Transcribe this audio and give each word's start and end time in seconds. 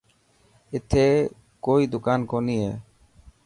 اٿي 0.75 1.05
ڪوئي 1.65 1.83
دڪان 1.93 2.19
ڪوني 2.31 2.57
هي. 2.63 2.73